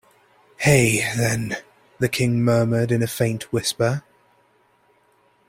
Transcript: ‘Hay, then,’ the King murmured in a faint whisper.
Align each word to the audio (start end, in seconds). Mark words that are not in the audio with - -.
‘Hay, 0.61 1.03
then,’ 1.15 1.57
the 1.99 2.09
King 2.09 2.43
murmured 2.43 2.91
in 2.91 3.03
a 3.03 3.07
faint 3.07 3.53
whisper. 3.53 4.01